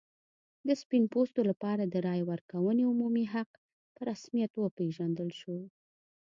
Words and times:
د 0.67 0.69
سپین 0.81 1.03
پوستو 1.13 1.41
لپاره 1.49 1.83
د 1.85 1.95
رایې 2.07 2.23
ورکونې 2.31 2.83
عمومي 2.91 3.25
حق 3.33 3.49
په 3.95 4.01
رسمیت 4.11 4.51
وپېژندل 4.57 5.29
شو. 5.39 5.57